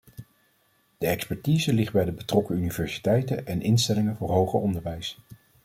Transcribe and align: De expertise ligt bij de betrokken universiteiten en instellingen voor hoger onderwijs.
De 0.97 1.07
expertise 1.07 1.73
ligt 1.73 1.91
bij 1.93 2.05
de 2.05 2.11
betrokken 2.11 2.55
universiteiten 2.57 3.45
en 3.47 3.61
instellingen 3.61 4.15
voor 4.17 4.29
hoger 4.29 4.59
onderwijs. 4.59 5.17